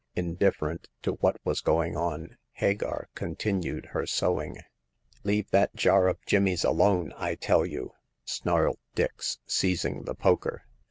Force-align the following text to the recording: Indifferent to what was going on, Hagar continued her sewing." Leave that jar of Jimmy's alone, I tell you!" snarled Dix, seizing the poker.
Indifferent 0.15 0.87
to 1.03 1.11
what 1.11 1.37
was 1.45 1.61
going 1.61 1.95
on, 1.95 2.35
Hagar 2.53 3.09
continued 3.13 3.85
her 3.93 4.07
sewing." 4.07 4.57
Leave 5.23 5.51
that 5.51 5.75
jar 5.75 6.07
of 6.07 6.25
Jimmy's 6.25 6.63
alone, 6.63 7.13
I 7.17 7.35
tell 7.35 7.67
you!" 7.67 7.93
snarled 8.25 8.79
Dix, 8.95 9.37
seizing 9.45 10.05
the 10.05 10.15
poker. 10.15 10.63